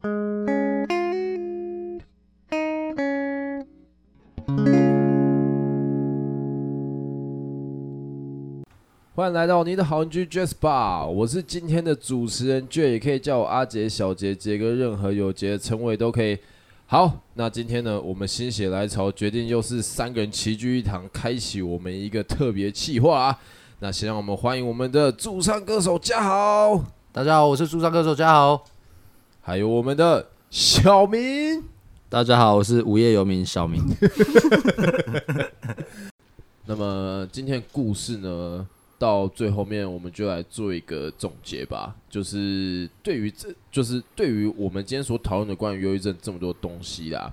[0.00, 0.10] 欢
[9.26, 16.38] 迎来到你的好邻居 Jazz Bar，我是今天的主持人 J，也可以叫我阿杰、小杰、杰哥，任何有杰的称谓都可以。
[16.86, 23.38] 好，那今天呢，我们心血来潮，决定又是三个人齐聚一堂，开启我们一个特别企划啊。
[23.80, 28.64] 那先让我们欢迎我们的驻唱歌手嘉豪，大家好，我是驻唱歌手嘉豪，
[29.48, 31.64] 还有我们的小明，
[32.10, 33.82] 大家好，我是无业游民小明。
[36.68, 38.68] 那么今天故事呢？
[38.98, 41.96] 到最后面，我们就来做一个总结吧。
[42.10, 47.32] 就是对于这，就是对于我们今天所讨论的关于忧郁症这么多东西啦。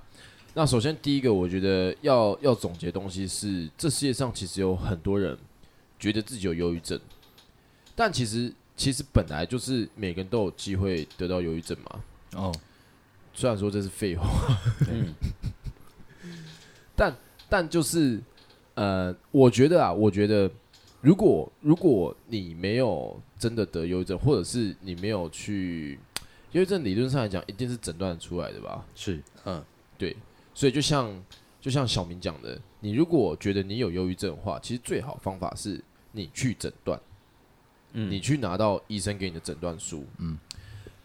[0.54, 5.36] 那首先第一个，我觉得要要总结东西是，这世界上其实有很多人
[5.98, 6.98] 觉得自己有忧郁症，
[7.94, 12.00] 但其实其实本来就是每个人都有机会得到忧郁症嘛。
[12.36, 12.54] 哦，
[13.34, 14.28] 虽然说这是废话，
[14.88, 15.14] 嗯，
[16.94, 17.16] 但
[17.48, 18.20] 但就是
[18.74, 20.50] 呃，我觉得啊，我觉得。
[21.02, 26.00] 如果如果你没有真的得忧郁症，或者是你没有去
[26.50, 28.84] 忧郁症，理论上来讲，一定是诊断出来的吧？
[28.96, 29.62] 是，嗯，
[29.96, 30.16] 对。
[30.52, 31.24] 所以就像
[31.60, 36.98] 就像小明讲的，你如果觉得你有忧郁症的话，其实最好方法是你去诊断，
[37.92, 40.36] 嗯，你去拿到医生给你的诊断书，嗯，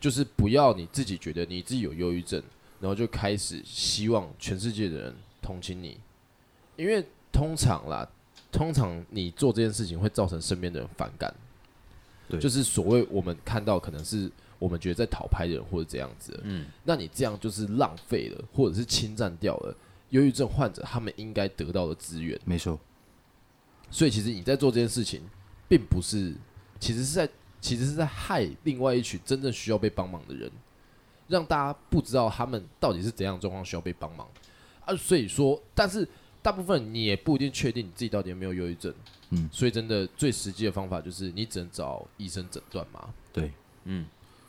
[0.02, 2.44] 就是不要你自己觉得你自己有忧郁症，
[2.82, 5.98] 然后就开始希望全世界的人同情你，
[6.76, 8.06] 因为通常啦。
[8.52, 11.34] 通常你做这件事情会造成身边的人反感，
[12.28, 19.74] 对，就是所谓我们看到可能是我们觉得在讨拍的人或者这样子，嗯，那你这样就是浪费了，或者是侵占掉了
[20.10, 22.78] 忧郁症患者他们应该得到的资源，没错。
[23.90, 25.22] 所以其实你在做这件事情，
[25.70, 26.34] 并不是，
[26.78, 27.30] 其实是在，
[27.62, 30.52] 其实是在害另外一群真正需要被帮忙的人，
[31.30, 34.28] 让大家不知道他们到底是怎样状况需要被帮忙
[34.84, 34.94] 啊。
[34.96, 36.06] 所以说，但是。
[36.44, 38.92] 大部分你也不一定确定你自己到底有没有忧郁症，
[39.30, 43.14] 嗯，所以真的最实际的方法就是你只能找医生诊断嘛。
[43.32, 43.52] 对，
[43.84, 44.08] 嗯，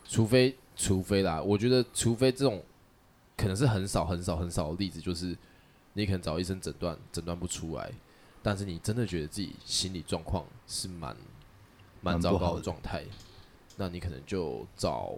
[0.09, 2.63] 除非除非啦，我觉得除非这种
[3.37, 5.37] 可能是很少很少很少的例子，就是
[5.93, 7.91] 你可能找医生诊断诊断不出来，
[8.41, 11.15] 但是你真的觉得自己心理状况是蛮
[12.03, 13.03] 蛮糟糕的状态，
[13.77, 15.13] 那你可能就找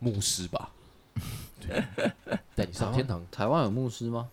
[0.00, 0.70] 牧师吧，
[1.60, 1.84] 对，
[2.56, 3.24] 带你上天堂。
[3.30, 4.28] 台湾有牧师吗？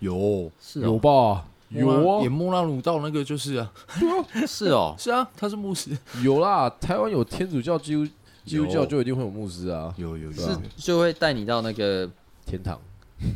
[0.00, 1.46] 有是有吧？
[1.68, 3.72] 有啊，演莫那鲁道那个就是啊，
[4.46, 5.96] 是哦， 是啊，他是牧师。
[6.22, 8.06] 有啦，台湾有天主教、基督
[8.44, 12.08] 基督教就一定会有牧师啊，有有有，是就会带你到那个
[12.46, 12.80] 天堂，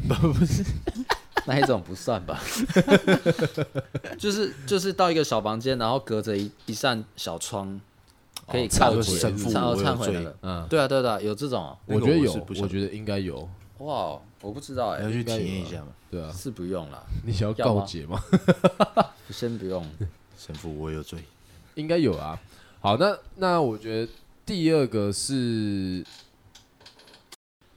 [0.09, 0.65] 不是
[1.47, 2.39] 那一种不算吧？
[4.19, 7.81] 就是就是到一个小房间，然后隔着一一扇小窗，
[8.51, 10.37] 可以忏悔神父忏悔的。
[10.43, 13.49] 嗯，对啊对啊，有这种，我觉得有，我觉得应该有。
[13.79, 15.89] 哇，我不知道哎，要去体验一下嘛？
[16.11, 17.07] 对啊，是不用了。
[17.25, 18.21] 你想要告解吗？
[19.31, 19.87] 先不用，
[20.37, 21.21] 神父，我有罪，
[21.77, 22.41] 应该有啊。
[22.81, 24.13] 好，那那我觉得
[24.47, 26.05] 第二个是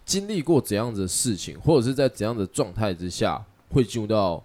[0.05, 4.41] 经历过怎样的事情，或者是在怎样的状态之下会进入到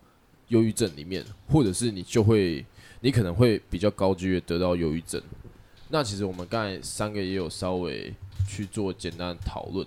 [0.48, 2.66] 忧郁症里面，或者是你就会，
[3.00, 5.22] 你可能会比较高几率得到忧郁症。
[5.88, 8.12] 那其实我们刚才三个也有稍微
[8.48, 9.86] 去做简单的讨论。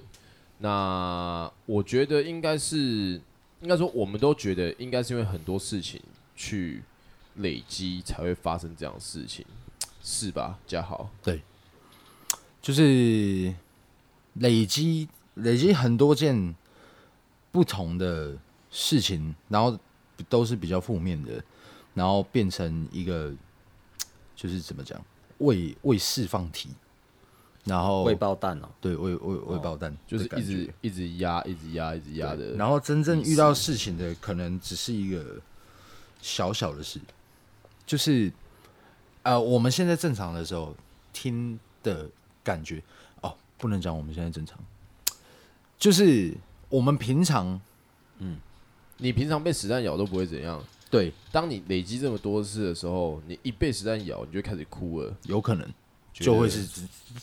[0.60, 3.22] 那我觉得应该是，
[3.62, 6.02] 应该说我们都觉得应该是因为很多事情
[6.36, 6.84] 去
[7.36, 9.46] 累积才会发生这样的事情，
[10.04, 10.58] 是吧？
[10.68, 11.42] 嘉豪，对，
[12.62, 13.54] 就是
[14.34, 16.54] 累积累积很多件
[17.52, 18.38] 不同的
[18.70, 19.78] 事情，然后
[20.28, 21.42] 都是比较负面的，
[21.94, 23.34] 然后变成一个
[24.36, 25.02] 就是怎么讲，
[25.40, 26.70] 未未释放体。
[27.66, 32.54] 然后未爆弹哦，对，未未未爆弹，就是一直一直压，一直压，一直压的。
[32.56, 35.40] 然后真正遇到事情的，可能只是一个
[36.20, 37.00] 小小的事，
[37.86, 38.32] 就是
[39.22, 40.74] 呃，我们现在正常的时候
[41.14, 42.10] 听的
[42.44, 42.82] 感觉
[43.22, 44.58] 哦，不能讲我们现在正常，
[45.78, 46.34] 就是
[46.70, 47.60] 我们平常，
[48.18, 48.38] 嗯，
[48.98, 51.12] 你平常被子弹咬都不会怎样，对。
[51.32, 55.68] 当你累积这么多次的时候，你一被实弹咬，你就开始哭了，有可能。
[56.12, 56.68] 就会是，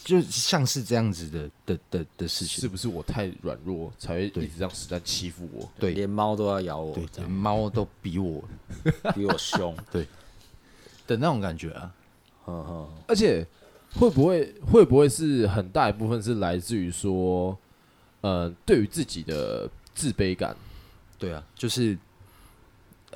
[0.04, 5.70] 就像是这样子的的的的事情，是不是我太软弱才会一直让实弹欺负我？
[5.78, 8.42] 对，连猫都要咬我，对，连猫都比我
[9.14, 10.06] 比我凶， 对
[11.06, 11.92] 的那种感觉啊。
[12.46, 13.46] 嗯嗯而且
[13.96, 17.58] 会不会会不会是很大一部分是来自于说，
[18.22, 20.56] 呃，对于自己的自卑感？
[21.18, 21.98] 对啊，就是，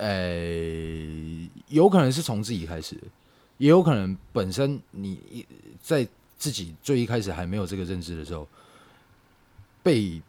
[0.01, 2.97] 呃，有可能是从自己开始。
[3.59, 5.45] 也有可能本身你
[5.79, 8.47] 在自己最一开始还没有这个认知的时候，
[9.83, 10.19] 被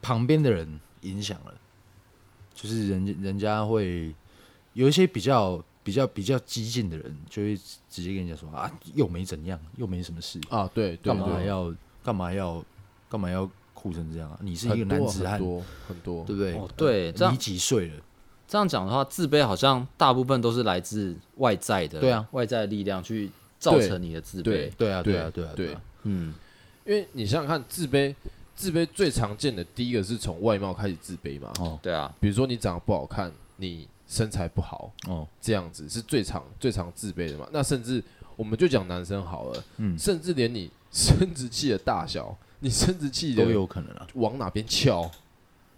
[0.00, 1.54] 旁边的人影响了，
[2.52, 4.12] 就是人家人家会
[4.72, 7.56] 有一些比较比较比较激进的人，就会
[7.88, 11.72] 直接跟人家说啊，又没怎样，又没什么事啊，对，干嘛还要
[12.02, 12.64] 干嘛要
[13.08, 14.36] 干嘛要哭成这样啊？
[14.42, 16.54] 你是一个男子汉，很多很多，对不对？
[16.54, 18.02] 哦，对，你几岁了？
[18.52, 26.34] 这样讲的话，自卑好像大部分都是来自外在的，对啊，外在的力量去造成你的自卑，对，对啊，对啊，对啊，对，嗯，
[26.84, 28.14] 因为你想想看，自卑，
[28.54, 37.48] 自卑最常见的第一个是从外貌开始自卑嘛，哦，对啊，比如说你长得不好看，你身材不好，哦，这样子是最常最常自卑的嘛。
[37.52, 38.04] 那甚至
[38.36, 45.10] 我们就讲男生好了，嗯，甚至连你生殖器的大小，你生殖器都有可能啊，往哪边翘，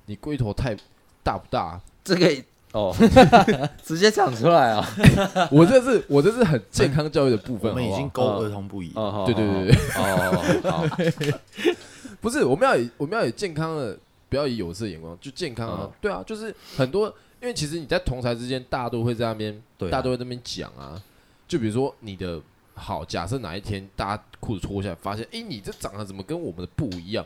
[0.06, 0.76] 你龟头太
[1.22, 2.44] 大不大，这个。
[2.74, 2.92] 哦，
[3.84, 4.84] 直接讲出来啊！
[5.50, 8.90] 我这是我这是很健康教育的部分，我们已经勾儿童不宜。
[8.96, 11.38] 哦，对对对对，哦，
[12.20, 13.96] 不是，我们要以我们要以健康的，
[14.28, 15.88] 不要以有色眼光，就健康啊。
[16.00, 17.06] 对啊，就是很多，
[17.40, 21.00] 因为其实你在同台之间，大家都会在那边，大家都会在那边讲啊。
[21.46, 22.40] 就比如说你的
[22.74, 27.24] 好，假设哪一天大家裤子脱下来，发现，哎，你这长得怎么跟我们的不一样？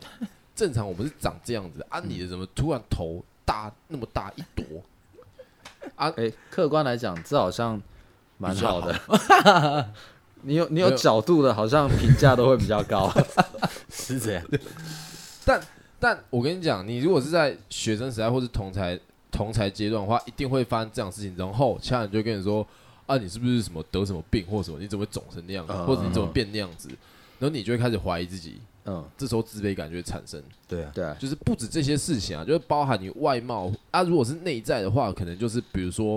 [0.54, 4.66] 正常我们是长这样子，啊，你的怎么突然头大那么大一坨？
[5.96, 7.80] 啊，哎、欸，客观来讲，这好像
[8.36, 8.94] 蛮好的。
[8.94, 9.84] 好
[10.42, 13.12] 你有你有角度的，好像评价都会比较高，
[13.90, 14.44] 是这样。
[15.44, 15.60] 但
[15.98, 18.98] 但我跟你讲，你如果是在学生时代或是同才
[19.32, 21.34] 同才阶段的话，一定会发生这样的事情。
[21.36, 22.64] 然后其他人就跟你说
[23.06, 24.78] ：“啊，你是不是什么得什么病或什么？
[24.78, 25.72] 你怎么会肿成那样子？
[25.74, 26.88] 嗯、或者你怎么变那样子？”
[27.40, 28.60] 然后你就会开始怀疑自己。
[28.90, 30.42] 嗯，这时候自卑感就会产生。
[30.66, 34.02] 对啊，对啊，就是不止这些事情啊，就是包含你外貌啊。
[34.02, 36.16] 如果是内在的话，可能就是比如说，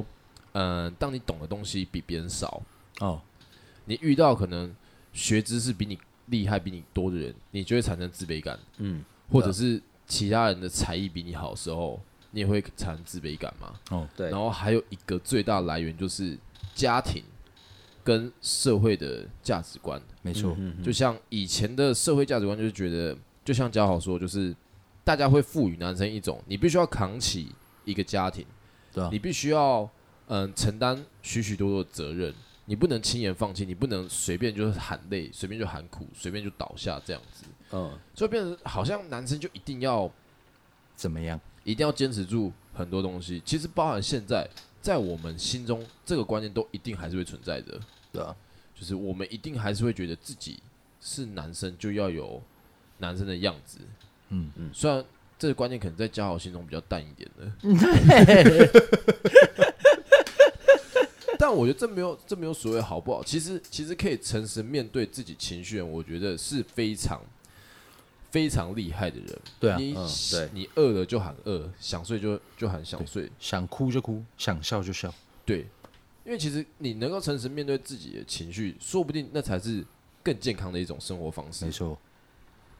[0.54, 2.62] 嗯、呃，当你懂的东西比别人少
[3.02, 3.22] 哦，
[3.84, 4.74] 你遇到可能
[5.12, 8.58] 学知识比你厉害、比你多的人，你就会产生自卑感。
[8.78, 12.00] 嗯，或者是其他人的才艺比你好的时候，
[12.32, 13.74] 你也会产生自卑感嘛。
[13.90, 14.30] 哦，对。
[14.30, 16.38] 然后还有一个最大来源就是
[16.74, 17.22] 家庭。
[18.04, 24.56] 跟社会的价值观，没错，就像以前的社会价值观，就是觉得，就像嘉豪说，就是
[25.04, 27.48] 大家会赋予男生一种，你必须要扛起
[27.86, 28.46] 一个家庭，
[28.94, 29.90] 对啊，你必须要
[30.28, 32.34] 嗯承担许许多多的责任，
[32.66, 40.12] 你不能轻言放弃，你不能随便就是喊累，随便就喊苦，随便就倒下这样子，嗯，所以变成好像男生就一定要
[40.96, 44.48] 怎么样，一定要坚持住很多东西，其实包含现在。
[44.82, 47.80] 在我们心中，这个观念都一定还是会存在的，
[48.12, 48.36] 对啊，
[48.76, 50.60] 就是我们一定还是会觉得自己
[51.00, 52.42] 是男生，就要有
[52.98, 53.78] 男生的样子，
[54.30, 54.72] 嗯嗯。
[54.74, 55.06] 虽然
[55.38, 57.52] 这个观念可能在嘉豪心中比较淡一点的，
[61.38, 63.24] 但我觉得这没有这没有所谓好不好。
[63.24, 67.22] 其实其实可以诚实面对自己情绪，我觉得是非常。
[68.32, 69.94] 非常厉害的人，对啊，你
[70.54, 75.14] 你饿了就喊饿，想睡就就喊想睡，想哭就哭，想笑就笑，
[75.46, 75.68] 对，
[76.26, 79.86] 因为其实你能够诚实面对自己的情绪，说不定那才是
[80.24, 81.66] 更健康的一种生活方式。
[81.66, 81.98] 没错，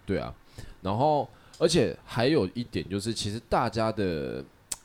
[0.06, 0.34] 对啊，
[0.82, 4.42] 然后而且还有一点就是，其实大家的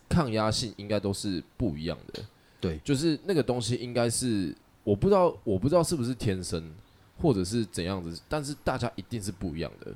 [0.09, 2.25] 抗压性应该都是不一样的，
[2.61, 4.53] 对，就是那个东西应该是
[4.83, 6.75] 我不知道，我不知道是不是天生
[7.19, 9.95] 或者是怎样子，但是大家一定是不一样的。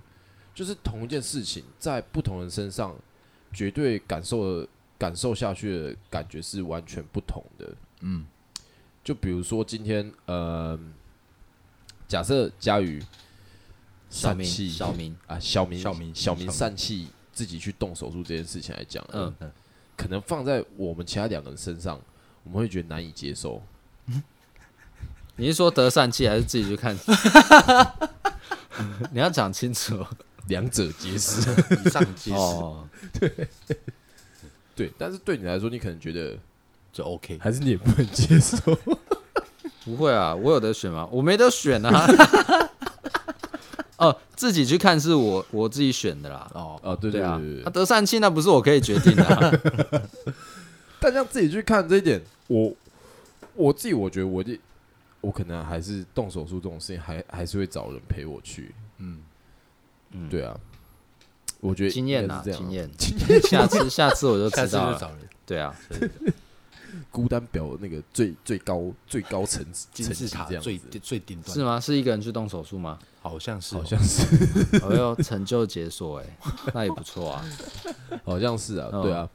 [0.54, 2.94] 就是同一件事情，在不同人身上，
[3.52, 7.72] 绝对感受的感受下去的感觉是完全不同的。
[8.00, 8.26] 嗯，
[9.02, 10.78] 就比如说今天，呃，
[12.06, 13.02] 假设佳宇
[14.10, 19.34] 疝气，小明啊，小明，小明，小明疝气，自己去动手术这件事情来讲，嗯，
[19.96, 22.00] 可能放在我们其他两个人身上，
[22.44, 23.62] 我们会觉得难以接受。
[25.36, 26.94] 你是说得疝气，还是自己去看？
[29.10, 30.04] 你要讲清楚。
[30.50, 31.40] 两者皆是，
[31.86, 32.36] 以上皆是。
[32.36, 32.86] 哦，
[33.18, 33.32] 对，
[34.76, 36.36] 对，但是对你来说，你可能觉得
[36.92, 38.56] 就 OK，还是你也不能接受？
[39.86, 41.08] 不会啊，我有得选吗？
[41.10, 42.06] 我没得选啊。
[43.96, 46.50] 哦，自己去看是我我自己选的啦。
[46.54, 49.52] 哦哦，对对啊，他得疝气那不是我可以决定的啊。
[50.98, 52.74] 但像自己去看这一点，我
[53.54, 54.44] 我自己我觉得我
[55.20, 58.74] 我可能还是动手术这种事情，还还是会找人陪我去。
[58.98, 59.20] 嗯。
[60.12, 60.58] 嗯，对啊，
[61.60, 62.88] 我觉得经验呐，经验，
[63.48, 65.18] 下次下次我就知道了。
[65.46, 65.74] 对啊，
[67.10, 71.78] 孤单表那个最最高最高层次金字塔最最顶端是吗？
[71.80, 72.98] 是一个人去动手术吗？
[73.22, 74.22] 好像是，好像是。
[74.82, 76.36] 哎呦，成就解锁哎，
[76.74, 77.44] 那也不错啊。
[78.24, 79.28] 好像是啊，对啊，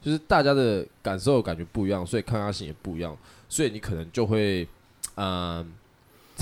[0.00, 3.16] 就是大家的感受感觉不一样，所以抗压性也不一样，
[3.48, 4.66] 所以你可能就会
[5.16, 5.72] 嗯。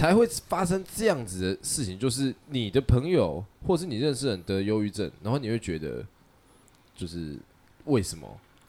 [0.01, 6.03] 才会发生这样子的事情，就是你的朋友或是你认识人得忧郁症，然后你会觉得，
[6.97, 7.39] 就是
[7.85, 8.27] 为什么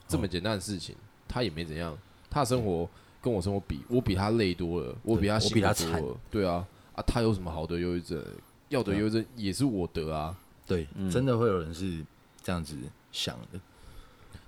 [0.09, 0.93] 这么简单的事情，
[1.29, 1.97] 他也没怎样，
[2.29, 2.85] 他的生活
[3.21, 8.21] 跟我生活比，我比他累多了，我比他辛苦多了，对啊，啊，他有什么好得忧郁症？
[8.67, 12.05] 要得忧郁症也是我得啊，对，真的会有人是
[12.43, 12.75] 这样子
[13.13, 13.59] 想的。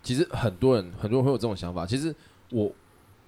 [0.02, 1.86] 其实很多人，很多人会有这种想法。
[1.86, 2.14] 其实
[2.50, 2.70] 我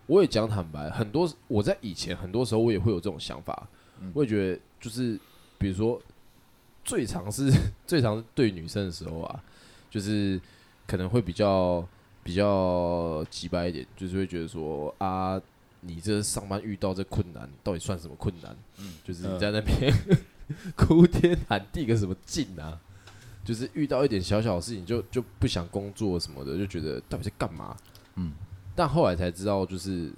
[0.08, 3.68] 我也讲坦白，很多我在以前很多时候我也会有这种想法，
[4.14, 5.20] 我也觉得就是
[5.58, 6.02] 比如说
[6.84, 7.52] 最常是
[7.88, 9.44] 最常对女生的时候啊，
[9.90, 10.40] 就是
[10.88, 11.88] 可能会比较
[12.24, 15.42] 比较直白一点，就是会觉得说啊，
[15.82, 18.56] 你这上班遇到这困难，到底算什么困难？
[18.78, 19.94] 嗯，就是你在那边。
[20.76, 22.80] 哭天喊地个什么劲啊？
[23.44, 27.76] 就是遇到一点小小的事情就就不想工作什么的，就觉得到底在干嘛？
[28.14, 28.32] 嗯，
[28.76, 30.12] 但后来才知道，就是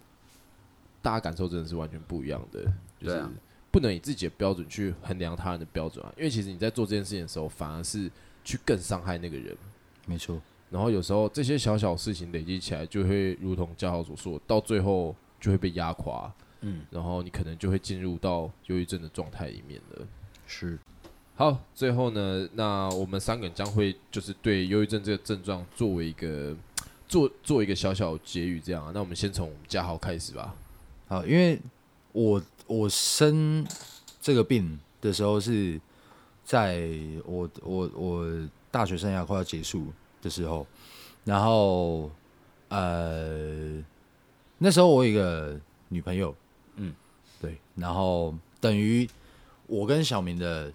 [1.02, 2.66] 大家感受真的是完全不一样的，
[3.00, 3.24] 就是
[3.72, 6.12] 不能以自己的标准去衡量他人的标准啊。
[6.18, 8.10] 因为其实你在做这件事情的时候，反而是
[8.44, 9.56] 去更伤害那个人。
[10.06, 10.42] 没错。
[10.70, 16.34] 然后有时候这些小小事情累积起来，就会如同嘉豪所说，到最后就会被压垮。
[16.62, 20.08] 嗯，然后你可能就会进入到忧郁症的状态里面了。
[20.48, 20.78] 是，
[21.36, 26.56] 好，最后呢，那我们三个人将会就是对忧郁症这个症状作为一个
[27.08, 28.92] 做做一个小小结语，这样啊。
[28.94, 30.54] 那我们先从嘉豪开始吧。
[31.08, 31.60] 好，因为
[32.12, 33.66] 我我生
[34.22, 35.80] 这个病的时候是
[36.44, 36.90] 在
[37.26, 39.88] 我我我大学生涯快要结束
[40.22, 40.68] 的时候，
[41.24, 42.12] 然后
[42.70, 43.82] 呃
[44.58, 45.60] 那时候我有一个
[45.90, 46.36] 女朋友。
[46.76, 46.94] 嗯，
[47.42, 49.10] 对，然后等于
[49.66, 50.72] 我跟小明的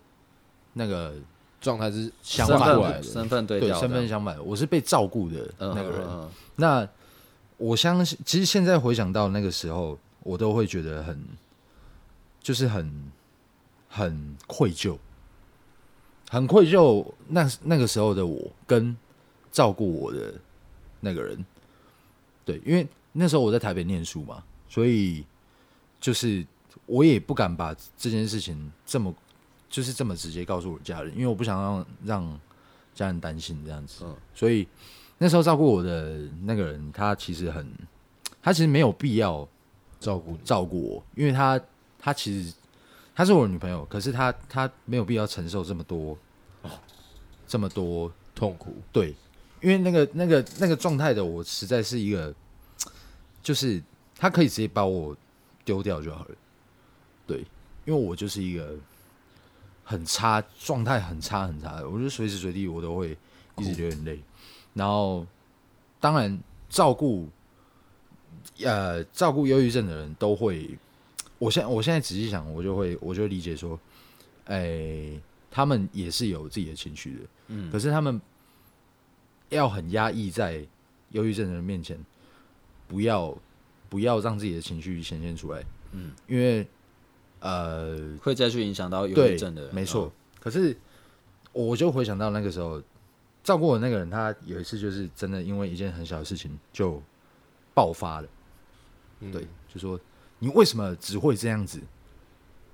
[0.73, 1.15] 那个
[1.63, 4.37] 状态是相反过来的，身份对对，身份相反。
[4.45, 6.29] 我是被照顾的那个人。
[6.57, 6.87] 那
[7.57, 11.19] 我相信，其实现在回想到那个时候，我都会觉得很，
[12.43, 13.11] 就是很
[13.89, 14.99] 很愧疚，
[16.29, 17.07] 很愧疚。
[17.29, 18.95] 那那个时候的我跟
[19.51, 20.35] 照顾我的
[21.01, 21.43] 那个人，
[22.45, 25.25] 对，因为那时候我在台北念书嘛，所以。
[26.03, 26.45] 就是
[26.87, 29.15] 我也不敢把这件事情这么，
[29.73, 32.41] 就是这么直接告诉我家人，因为我不想让让
[32.95, 34.05] 家人担心这样子。
[34.05, 34.69] 嗯，所以
[35.17, 37.67] 那时候照顾我的那个人，他其实很，
[38.43, 39.49] 他其实没有必要
[39.99, 41.59] 照顾照顾我，因为他
[41.99, 42.55] 他其实
[43.15, 46.17] 他是我的女朋友，可是他他没有必要承受这么多
[47.49, 48.77] 这么多痛苦。
[48.93, 49.15] 对，
[49.63, 52.33] 因为那个那个那个状态的我，实在是一个，
[53.43, 53.83] 就是
[54.17, 55.17] 他可以直接把我。
[55.65, 56.35] 丢掉就好了，
[57.25, 57.39] 对，
[57.85, 58.75] 因为我就是一个
[59.85, 63.17] 很差状态、很差很差的，我觉得随时随地我都会
[63.59, 64.23] 一直流眼泪。
[64.75, 65.27] 然后，
[66.01, 67.29] 当然照顾
[68.63, 70.79] 呃照顾忧郁症的人都会，
[71.39, 73.79] 我现我现在仔细想，我就会我就理解说，
[74.47, 75.21] 哎、欸，
[75.51, 78.21] 他们也是有自己的情绪的，嗯，可是他们
[79.51, 80.65] 要很压抑在
[81.11, 81.99] 忧郁症的人面前，
[82.87, 83.37] 不要。
[83.93, 86.67] 不要让自己的情绪显现出来，嗯，因为
[87.43, 90.07] 呃会再去影响到忧郁症的人，没错。
[90.07, 90.75] 哦、可是
[91.53, 92.83] 我就回想到那个时候
[93.45, 97.03] 照顾我那个人，他有一次就是真的因为一件很小的事情就
[97.75, 98.29] 爆发了，
[99.21, 100.01] 嗯、对，就说
[100.39, 101.79] 你为什么只会这样子？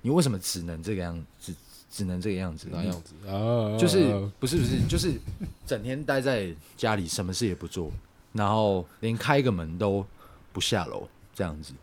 [0.01, 1.51] 你为什么只能这个样子？
[1.51, 1.55] 只
[1.91, 2.67] 只能这个样子？
[2.71, 3.75] 那样子啊？
[3.77, 5.19] 就是不是不是，就是
[5.65, 7.91] 整天待在家里，什么事也不做，
[8.31, 10.05] 然后连开个门都。
[10.51, 11.73] 不下楼这样子，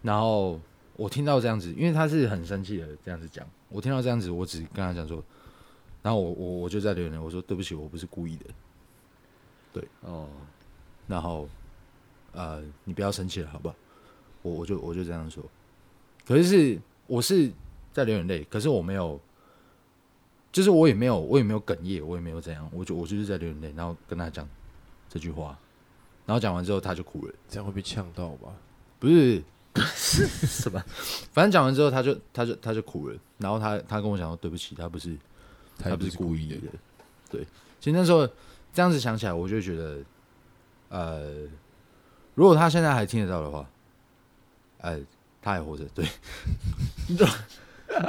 [0.00, 0.58] 然后
[0.98, 3.46] 我听到这样子，因为他是很生气的这样子讲。
[3.68, 5.22] 我听到这样子，我只跟他讲说，
[6.02, 8.46] 然后我我我就在留言，我说对不起，我不是故意的。
[9.72, 10.26] 对哦，
[11.06, 11.48] 然后
[12.32, 13.76] 呃，你不要生气了，好不好？
[14.42, 15.44] 我我就我就这样说。
[16.26, 17.48] 可是是我是
[17.92, 19.20] 在流眼泪，可是我没有，
[20.50, 24.48] 就是我也没有我也没有哽咽，我也没有怎样，我就我就是在流眼泪，然后跟他讲
[25.08, 25.56] 这句话。
[26.26, 27.34] 然后讲完之后，他就哭了。
[27.48, 28.52] 这样会被呛到吧？
[28.98, 29.42] 不是，
[29.76, 30.82] 是 什么？
[31.32, 33.16] 反正讲完之后，他就他就他就哭了。
[33.38, 35.16] 然后他他跟我讲说：“对不起，他不是
[35.78, 36.56] 他不是故意的。
[36.56, 36.68] 意的”
[37.30, 37.46] 对，
[37.80, 38.26] 其实那时候
[38.72, 39.98] 这样子想起来，我就觉得，
[40.88, 41.46] 呃，
[42.34, 43.68] 如果他现在还听得到的话，
[44.78, 44.98] 呃，
[45.42, 45.84] 他还活着。
[45.94, 46.04] 对，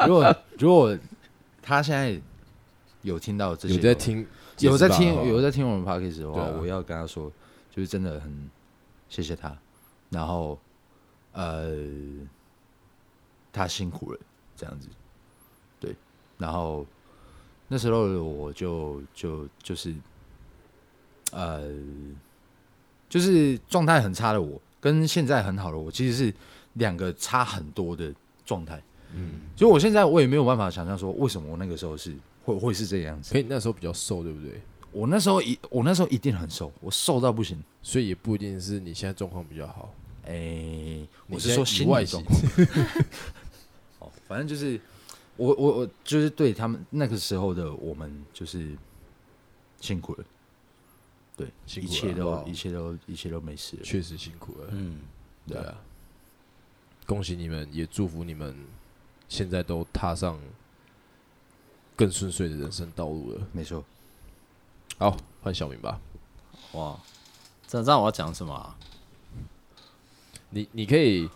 [0.07, 0.97] 如果如果
[1.61, 2.19] 他现在
[3.01, 4.25] 有听到这些，有在听，
[4.59, 7.31] 有在听，有在听我们 podcast 的话，啊、我要跟他说。
[7.71, 8.49] 就是真的很
[9.09, 9.55] 谢谢他，
[10.09, 10.59] 然后
[11.33, 11.77] 呃，
[13.51, 14.19] 他辛苦了，
[14.55, 14.87] 这样子，
[15.79, 15.95] 对，
[16.37, 16.85] 然后
[17.67, 19.93] 那时候我就就就是
[21.31, 21.71] 呃，
[23.07, 26.33] 就是状态很差的我，跟现在很好的我，其实是
[26.73, 28.13] 两个差很多的
[28.45, 28.81] 状态。
[29.13, 33.33] 嗯，所以我现在我也没有办法想象说，为什么我那个时候是会会是这个样子。
[33.33, 34.61] 可以那时候比较瘦，对不对？
[34.91, 39.93] 我那时候一我那时候一定很瘦，我瘦到不行，所以也不一定是你现在状况比较好。
[40.29, 42.39] 哎、欸，我是说心理外状况。
[43.97, 44.79] 哦，反正就是
[45.37, 48.77] 我我我就是对他们那个时候的我们就是
[49.81, 50.23] 辛苦了，
[51.35, 53.83] 对，辛苦了一切都一切都一切都没事了。
[53.83, 54.99] 确实辛苦了，嗯，
[55.47, 55.75] 对啊，
[57.07, 58.55] 恭喜你们，也祝福你们
[59.27, 60.39] 现在都踏上
[61.95, 63.47] 更顺遂的人生道路了。
[63.51, 63.83] 没错。
[64.99, 65.99] 好，换小明吧。
[66.73, 66.99] 哇，
[67.67, 68.77] 这这样我要讲什么啊？
[70.51, 71.29] 你你可以，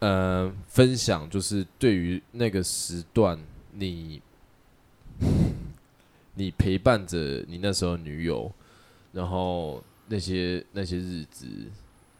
[0.00, 3.38] 呃，分享就是对于那个时段，
[3.72, 4.20] 你
[6.34, 8.52] 你陪伴着你那时候女友，
[9.12, 11.46] 然后那些那些日子，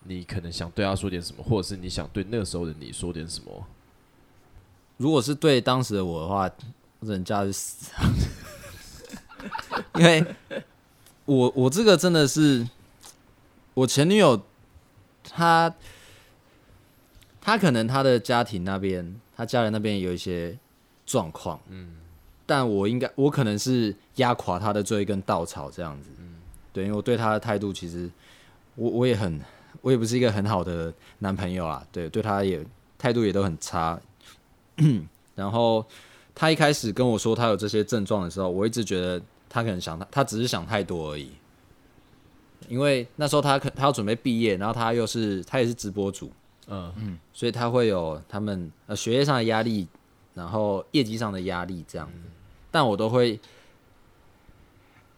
[0.05, 3.67] 你可能想对她说点什么，或者是你想对那个时候的你说点什么？
[4.97, 6.51] 如果是对当时的我的话，
[7.01, 8.11] 人家是死啊，
[10.01, 10.25] 因为
[11.27, 12.67] 我我这个真的是
[13.75, 14.43] 我前女友。
[15.25, 15.75] 他
[17.41, 20.57] 他可能他的家庭那边，他家人那边有一些
[21.05, 21.97] 状况，嗯，
[22.47, 26.37] 但我应该我可能是压垮他的最后一根稻草这样子，嗯，
[26.73, 28.11] 对，因为我对他的态度其实
[28.77, 29.41] 我我也很
[29.83, 32.65] 我也不是一个很好的男朋友啊，对，对他也
[32.97, 34.01] 态度也都很差，
[35.35, 35.85] 然后
[36.35, 41.31] 他一开始跟我说他有这些症状的时候，我一直觉得他可能想他他只是想太多而已。
[42.69, 46.31] 因为那时候他可他要准备毕业，然后他又是他也是直播主，
[46.69, 46.93] 嗯。
[46.99, 49.87] 嗯，所以他会有他们呃学业上的压力，
[50.35, 52.07] 然后业绩上的压力这样。
[52.09, 52.31] 子，嗯，
[52.71, 53.39] 但我都会，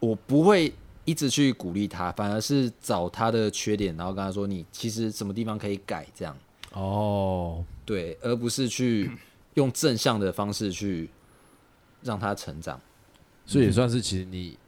[0.01, 0.73] 我不会
[1.05, 6.07] 一直去鼓励他，反而是找他的缺点，然后跟他说，你其实什么地方可以改？
[6.15, 6.37] 这样，
[6.73, 9.11] 哦，对，而不是去
[9.55, 11.09] 用正向的方式去
[12.03, 12.81] 让他成长，
[13.45, 14.59] 所以也算是其实你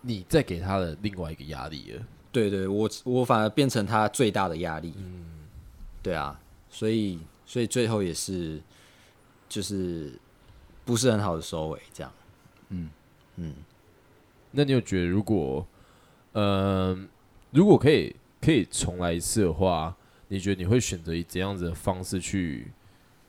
[0.00, 2.02] 你在给他的另外一个压力了。
[2.32, 4.94] 对对，我我反而变成他最大的压力。
[4.96, 5.24] 嗯，
[6.02, 8.60] 对啊，所以所以最后也是
[9.48, 10.12] 就是
[10.84, 12.12] 不是很好的收尾，这样。
[12.68, 12.90] 嗯
[13.36, 13.54] 嗯，
[14.52, 15.66] 那你有觉得如果
[16.34, 17.08] 嗯、
[17.50, 19.96] 如果可以可以重来一次的话，
[20.28, 22.70] 你觉得你会选择以怎样子的方式去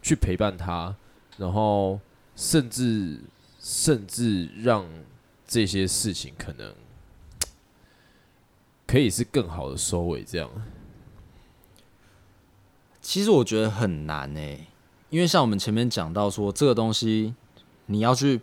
[0.04, 0.96] 去陪伴他，
[1.38, 2.00] 然后
[2.36, 3.20] 甚至
[3.60, 4.86] 甚至让
[5.48, 6.72] 这些事情可能。
[8.91, 10.49] 可以是更好的收尾，这样。
[13.01, 14.67] 其实我觉得很难诶，
[15.10, 17.34] 因为像我们前面讲到说，这个东西
[17.86, 18.41] 你要去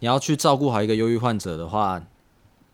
[0.00, 2.04] 你要去照顾好一个忧郁患者的话，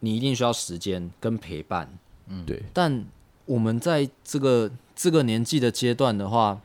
[0.00, 1.98] 你一定需要时间跟陪伴。
[2.28, 2.62] 嗯，对。
[2.72, 3.04] 但
[3.44, 6.62] 我们在这个这个年纪的阶段的话，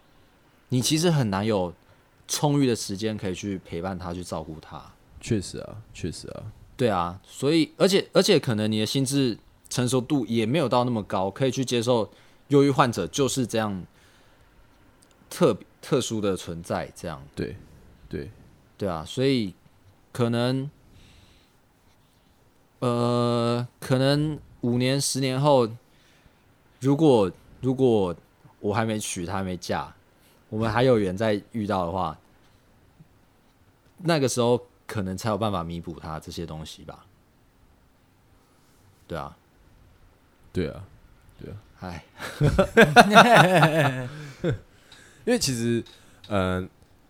[0.69, 1.73] 你其实很难有
[2.29, 4.81] 充裕的时间可以去陪伴他，去照顾他。
[5.19, 6.43] 确实啊，确实啊。
[6.77, 9.37] 对啊，所以而且而且可能你的心智。
[9.69, 12.11] 成熟度也没有到那么高，可以去接受
[12.49, 13.85] 忧郁患者就是这样
[15.29, 17.21] 特特殊的存在，这样。
[17.35, 17.55] 对
[18.09, 18.29] 对。
[18.77, 19.53] 对啊，所以
[20.13, 20.71] 可能
[22.79, 25.69] 呃，可能五年十年后，
[26.79, 27.29] 如果
[27.59, 28.15] 如果
[28.61, 29.93] 我还没娶她还没嫁，
[30.47, 32.17] 我们还有缘再遇到的话，
[33.97, 37.05] 那个时候可能才有办法弥补他这些东西吧，
[39.09, 39.35] 对啊。
[40.51, 40.83] 对啊，
[41.39, 42.03] 对啊，哎，
[45.25, 45.83] 因为其实，
[46.27, 46.69] 嗯、呃，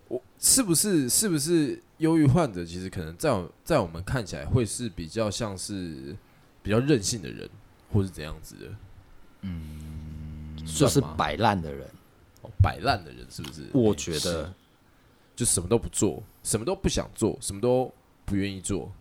[0.10, 2.66] 我是不是是不是忧郁患者？
[2.66, 6.16] 其实可能在我在我们看起来会是比较像是
[6.62, 7.50] 比较任性的人，
[7.92, 8.68] 或是怎样子的？
[9.42, 11.88] 嗯，就是摆烂的人，
[12.42, 13.68] 哦，摆烂的人是不是？
[13.74, 14.54] 我觉得，
[15.36, 17.92] 就什么都不做，什么都不想做，什么都
[18.26, 18.92] 不愿意做，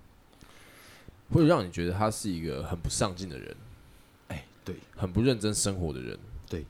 [1.31, 3.57] 会让你觉得他是一个很不上进的人。
[4.68, 6.62] 对，很不认真生活的人，对，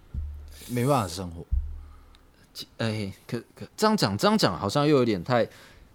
[0.68, 1.44] 没办法生活。
[2.76, 5.44] 哎、欸，可可这样讲，这样讲好像又有点太。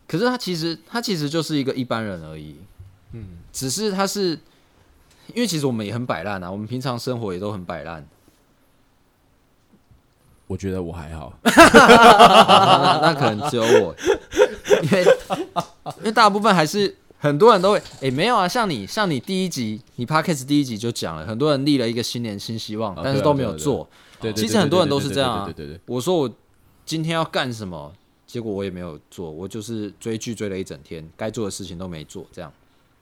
[0.05, 2.57] 可是他其实，他其实就是一个一般人而已。
[3.13, 4.37] 嗯，只是他是，
[5.33, 8.05] 因为其实我们也很摆烂啊，我们平常生活也都很摆烂。
[10.47, 13.95] 我觉得我还好，那，那可能只有我，
[14.83, 15.05] 因为
[15.99, 16.97] 因为大部分还是。
[17.23, 23.89] 很多人都会，哎、欸，没有啊，像你，像你第一集，你 Podcast 第一集就讲了，很多人立了一个新年新希望，但是都没有做。
[24.19, 25.45] 对，其实很多人都是这样啊。
[25.45, 25.79] 对对对。
[25.85, 26.29] 我说我
[26.83, 27.93] 今天要干什么，
[28.27, 32.51] 结果我也没有做，我就是追剧追了一整天，该做的事情都没做，这样。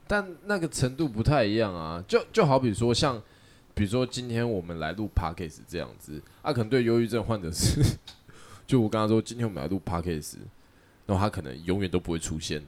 [0.06, 3.20] 但那个程度不太一样啊，就就好比说像，
[3.74, 7.82] 比如说今天我们来录 Podcast 这样子，啊，可能对忧郁症患者是，
[8.68, 10.36] 就我刚刚说，今天我们来录 Podcast，
[11.08, 12.62] 然后他可能永远都不会出现。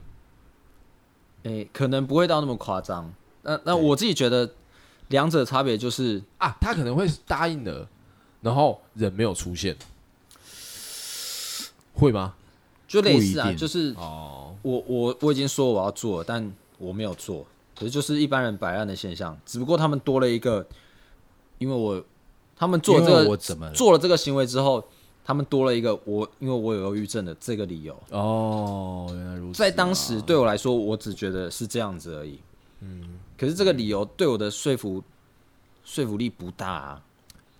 [1.44, 4.50] 诶、欸，可能不会到那么夸张，那那我自己觉得
[5.08, 7.88] 两者差别就是啊，他可能会答应了，
[8.42, 9.76] 然后人没有出现，
[11.94, 12.34] 会吗？
[12.86, 17.44] 就类似啊，就是哦，我我我已经说我要做了，但我没有做，
[17.78, 20.66] 可是就是一般人摆烂的现象，只不过他们多了一个，
[21.58, 22.02] 因为我
[22.56, 24.82] 他们做这个我怎么做了这个行为之后，
[25.24, 29.66] 他们多了一个我因为我有忧郁症的这个理由哦，原来如此啊。
[29.66, 32.38] 在当时对我来说，我只觉得是这样子而已，
[32.80, 35.02] 嗯，可是这个理由对我的说服
[35.84, 37.02] 说服力不大啊，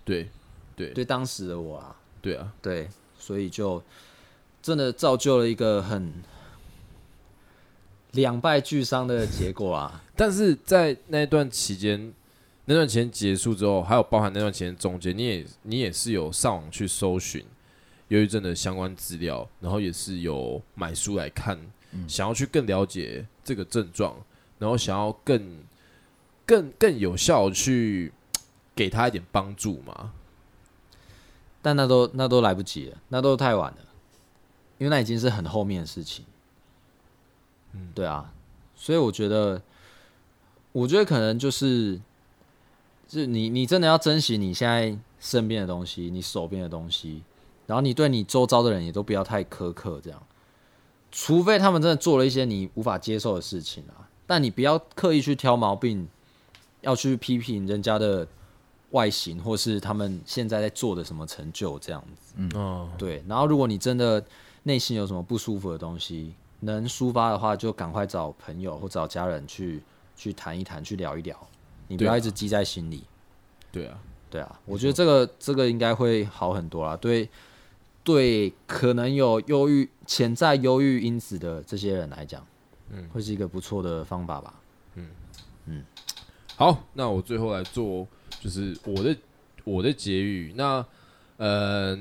[0.03, 0.29] 对
[0.75, 3.81] 对对，当时的我啊，对啊，对，所以就。
[4.61, 6.11] 真的造就了一个很
[8.13, 10.03] 两败俱伤的结果啊！
[10.17, 12.11] 但是在那段期间，
[12.65, 17.45] 那段期间结束之后，还有包含那段期间中间，你也你也是有上网去搜寻
[18.09, 21.59] 忧郁症的相关资料，然后也是有买书来看，
[21.91, 24.15] 嗯、想要去更了解这个症状，
[24.59, 25.63] 然后想要更
[26.45, 28.11] 更更有效去
[28.75, 30.13] 给他一点帮助嘛。
[31.61, 33.77] 但那都那都来不及了，那都太晚了。
[34.77, 36.25] 因为那已经是很后面的事情，
[37.71, 38.33] 嗯，对啊，
[38.75, 39.61] 所以我觉得，
[40.73, 41.95] 我觉得可能就是，
[43.07, 47.23] 就是你你真的要珍惜你现在身边的东西，你手边的东西，
[47.65, 50.21] 然后你对你周遭的人也都不要太苛刻，这样，
[51.11, 56.07] 除非他们真的做了一些你无法接受的事情啊，但你不要刻意去挑毛病，
[56.81, 58.27] 要去批评人家的
[58.91, 64.23] 外形，或是他们现在在做的什么成就这样子，嗯，哦，对，然后如果你真的。
[64.67, 69.79] 内心有什么不舒服的东西，能抒发的话，就赶快找朋友或找家人去
[70.15, 71.37] 去谈一谈，去聊一聊。
[71.87, 73.03] 你不要一直积在心里。
[73.71, 76.97] 对啊，对啊，我觉得这个这个应该会好很多啦。
[76.97, 77.29] 对
[78.05, 82.47] 对，可能有忧郁潜在忧郁因子的这些人来讲，
[82.91, 84.53] 嗯，会是一个不错的方法吧。
[84.95, 85.07] 嗯
[85.65, 85.83] 嗯，
[86.55, 88.07] 好，那我最后来做
[88.39, 89.17] 就是我的
[89.65, 90.53] 我的结语。
[90.55, 90.85] 那
[91.35, 91.99] 呃，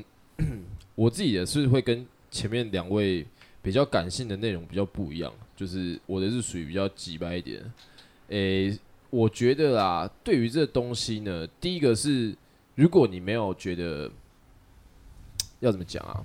[0.94, 2.06] 我自己也是会跟。
[2.34, 3.24] 前面两位
[3.62, 7.62] 比较感性的内容比较不一样，就是我的是属于比较直白一点。
[8.26, 12.36] 诶、欸，我觉得啦，对于这东西呢，第一个是，
[12.74, 14.10] 如果你没有觉得
[15.64, 16.22] 要怎么讲啊，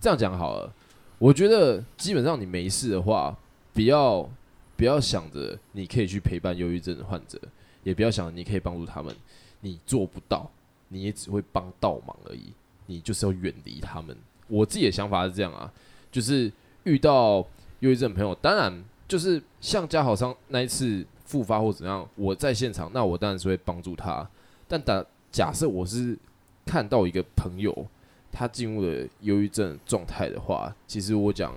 [0.00, 0.72] 这样讲好了。
[1.18, 3.36] 我觉得基本上你没事的话，
[3.72, 4.28] 不要
[4.76, 7.38] 不要想着你可以去陪伴忧郁症患者，
[7.84, 9.14] 也不要想着你可以帮助他们，
[9.60, 10.50] 你做不到，
[10.88, 12.52] 你也只会帮倒忙而已。
[12.86, 14.16] 你就是要远离他们。
[14.48, 15.72] 我自己的想法是这样啊，
[16.10, 16.52] 就是
[16.82, 17.36] 遇到
[17.78, 24.28] 忧郁症朋友，当然就是像家豪上那一次复发或怎样，我在现场，那我当然是会帮助他。
[24.66, 26.18] 但打假设我是
[26.66, 27.86] 看到一个朋友
[28.32, 31.54] 他进入了忧郁症状态的话，其实我讲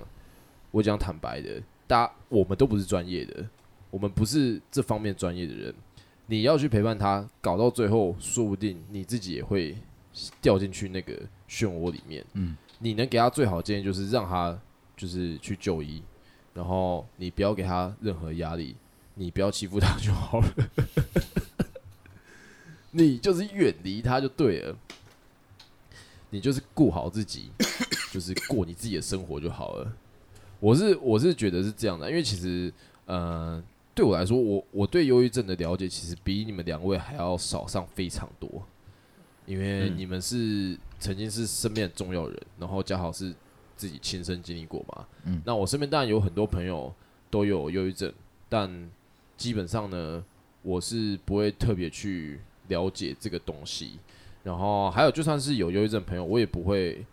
[0.70, 3.44] 我讲坦白的，大家我们都不是专业的，
[3.90, 5.74] 我们不是这方面专业的人，
[6.26, 9.76] 你要去陪伴他，搞到最后，说不定你自己也会
[10.40, 11.14] 掉进去那个
[11.48, 12.24] 漩涡里面。
[12.34, 12.56] 嗯。
[12.78, 14.60] 你能给他最好的建议就是让他
[14.98, 16.02] 就是去就医，
[16.52, 18.76] 然后你不要给他任何压力，
[19.14, 20.54] 你不要欺负他就好了，
[22.92, 24.76] 你就是远离他就对了，
[26.30, 27.50] 你就是顾好自己，
[28.12, 29.92] 就是过你自己的生活就好了。
[30.60, 32.72] 我是我是觉得是这样的，因为其实
[33.04, 33.62] 呃
[33.94, 38.66] 对我来说，我我对忧郁症的了解其实比你们两位还要少上非常多，
[39.46, 40.78] 因为你们是。
[40.98, 43.30] 曾经是身边的重要人，然后恰好是
[43.76, 45.06] 自己亲身经历过嘛。
[45.24, 46.90] 嗯，那我身边当然有很多朋友
[47.30, 48.10] 都有忧郁症，
[48.48, 48.90] 但
[49.36, 50.24] 基本上呢，
[50.62, 53.98] 我是不会特别去了解这个东西。
[54.46, 57.04] 然后还有，就算是有忧郁症朋友，我也不会，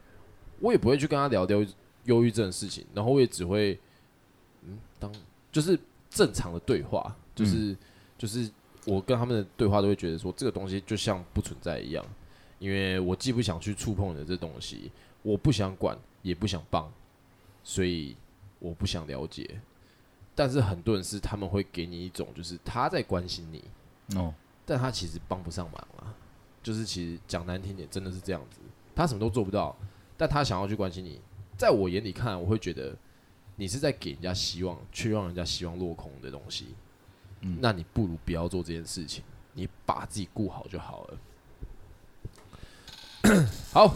[0.60, 1.65] 我也不会去跟他聊聊
[2.04, 2.86] 忧郁症的事情。
[2.93, 3.76] 然后我也只会，
[4.62, 5.12] 嗯，当
[5.52, 5.76] 就是
[6.12, 7.78] 正常的对话，就是、嗯、
[8.19, 8.48] 就是
[8.86, 12.06] 我跟他们的对话都会觉得说，这个东西就像不存在一样。
[12.60, 14.91] 因为我既不想去触碰你的这东西，
[15.24, 16.88] 我不想管，也不想帮，
[17.63, 18.15] 所以
[18.60, 19.60] 我不想了解。
[20.36, 23.63] 但是很多人是他们会给你一种，就是他在关心你，
[24.19, 24.32] 哦，
[24.67, 26.13] 但他其实帮不上忙啊。
[26.63, 28.60] 就是其实讲难听点，真的是这样子，
[28.95, 29.78] 他什么都做不到，
[30.17, 31.19] 但他想要去关心你。
[31.58, 32.95] 在我眼里看，我会觉得
[33.58, 36.67] 你是在给人家希望，却让人家希望落空的东西。
[37.41, 39.23] 嗯，那你不如不要做这件事情，
[39.54, 41.17] 你把自己顾好就好了。
[43.71, 43.95] 好，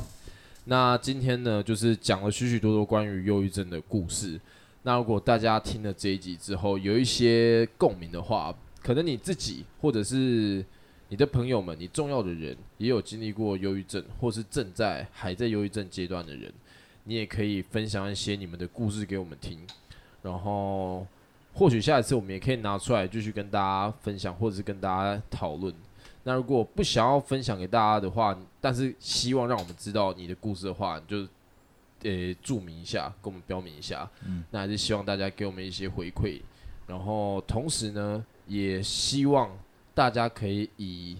[0.65, 4.39] 那今天呢，就是讲了许许多多关于忧郁症的故事。
[4.83, 10.63] 那如果大家听了这一集之后有一些共鸣的话，可能你自己或者是
[11.09, 16.51] 你的朋友们、你重要的人也有经历过忧郁症，或是正在还在忧郁症阶段的人，
[17.05, 19.59] 你也可以分享一些你们的故事给我们听。
[20.21, 21.07] 然后
[21.53, 25.73] 或许下一次我们也可以拿出来继续跟大家分享，或者是跟大家讨论。
[26.23, 31.25] 那如果不想要分享给大家的话，但是希望让我们知道你的故事的话，你就
[32.03, 34.09] 呃注明一下，跟我们标明一下。
[34.25, 36.41] 嗯，那还是希望大家给我们一些回馈，
[36.85, 39.49] 然后同时呢，也希望
[39.97, 41.17] 大家可以以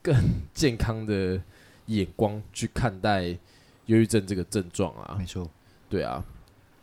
[0.00, 0.16] 更
[0.54, 1.38] 健康的
[1.84, 3.24] 眼光去看待
[3.84, 5.16] 忧郁症这个症状啊。
[5.18, 5.46] 没错，
[5.90, 6.24] 对啊，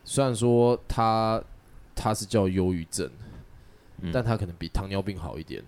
[0.05, 1.43] 虽然说它
[1.95, 3.09] 它是叫忧郁症，
[4.01, 5.63] 嗯，但它可能比糖尿病好一点。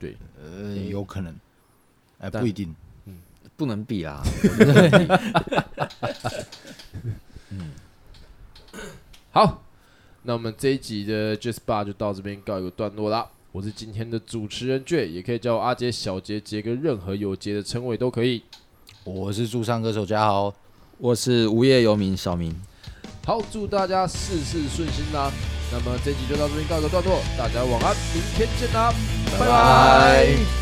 [0.00, 1.32] 对，呃，有可能，
[2.18, 3.18] 哎，不一定，嗯，
[3.56, 4.20] 不能比啊。
[7.50, 7.70] 嗯，
[9.30, 9.62] 好，
[10.24, 13.30] 那我们这一集的 Just Bar 就到这边告一个段落啦。
[13.52, 18.42] 我是今天的主持人 J，也可以叫我阿杰、小杰、杰哥，任何有杰的称谓都可以。
[19.02, 20.54] 我是驻唱歌手嘉豪，
[20.98, 22.54] 我是无业游民小明。
[23.24, 25.32] 好，祝大家事事顺心啦。
[25.72, 28.92] 那么这集就到这边告一个段落，大家晚安，明天见啦，
[29.32, 30.59] 拜拜。